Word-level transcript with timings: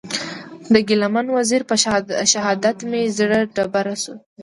د 0.73 0.75
ګیله 0.87 1.07
من 1.13 1.27
وزېر 1.37 1.61
په 1.69 1.75
شهادت 2.33 2.77
مې 2.89 3.01
زړه 3.17 3.39
ډېر 3.55 3.67
بد 3.73 3.87
سو. 4.03 4.13